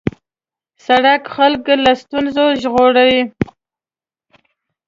[0.85, 3.19] سړک خلک له ستونزو ژغوري.